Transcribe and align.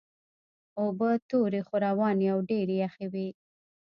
اوبه 0.79 1.09
تورې 1.29 1.61
خو 1.67 1.75
روانې 1.85 2.27
او 2.33 2.39
ډېرې 2.49 2.75
یخې 2.83 3.05
وې. 3.13 3.27